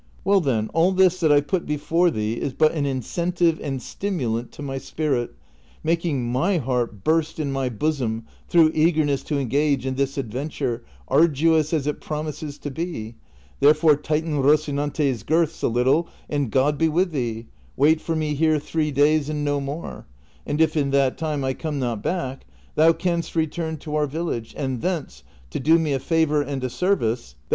AVell, 0.25 0.43
then, 0.43 0.67
all 0.69 0.91
this 0.93 1.19
that 1.19 1.31
I 1.31 1.41
put 1.41 1.67
before 1.67 2.09
thee 2.09 2.33
is 2.33 2.53
but 2.53 2.71
an 2.71 2.87
incentive 2.87 3.59
and 3.61 3.79
stimulant 3.79 4.51
to 4.53 4.63
my 4.63 4.79
spirit, 4.79 5.35
making 5.83 6.31
my 6.31 6.57
heart 6.57 7.03
burst 7.03 7.37
in 7.39 7.51
my 7.51 7.69
bosom 7.69 8.25
through 8.49 8.71
eagerness 8.73 9.21
to 9.25 9.37
engage 9.37 9.85
in 9.85 9.93
this 9.93 10.17
adventure, 10.17 10.83
arduous 11.07 11.71
as 11.71 11.85
it 11.85 12.01
promises 12.01 12.57
to 12.57 12.71
be; 12.71 13.13
therefore 13.59 13.95
tighten 13.95 14.41
Rocinante's 14.41 15.21
girths 15.21 15.61
a 15.61 15.67
little, 15.67 16.07
and 16.27 16.49
God 16.49 16.79
be 16.79 16.89
with 16.89 17.11
thee; 17.11 17.45
wait 17.77 18.01
for 18.01 18.15
me 18.15 18.33
here 18.33 18.57
three 18.57 18.89
days 18.89 19.29
and 19.29 19.45
no 19.45 19.59
more, 19.61 20.07
and 20.47 20.59
if 20.59 20.75
in 20.75 20.89
that 20.89 21.15
time 21.15 21.43
I 21.43 21.53
come 21.53 21.77
not 21.77 22.01
back, 22.01 22.47
thou 22.73 22.91
canst 22.91 23.35
return 23.35 23.77
to 23.77 23.93
our 23.95 24.07
village, 24.07 24.55
and 24.57 24.81
thence, 24.81 25.21
to 25.51 25.59
do 25.59 25.77
me 25.77 25.93
a 25.93 25.99
favor 25.99 26.41
and 26.41 26.63
a 26.63 26.71
service, 26.71 26.87
thou 26.87 26.87
136 26.87 26.99
DON 27.33 27.37
QUIXOTE. 27.37 27.47